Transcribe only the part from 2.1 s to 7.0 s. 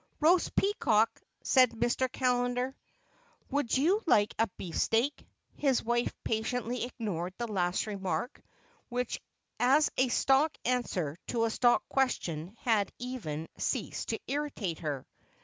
Callender. "Would you like a beefsteak?" His wife patiently